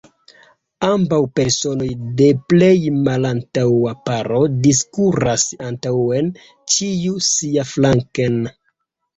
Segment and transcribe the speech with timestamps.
[0.85, 1.89] Ambaŭ personoj
[2.21, 2.71] de plej
[3.09, 6.33] malantaŭa paro diskuras antaŭen,
[6.77, 8.43] ĉiu siaflanken.